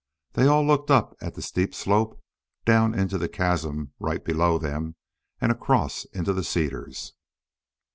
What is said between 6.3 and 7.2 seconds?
the cedars.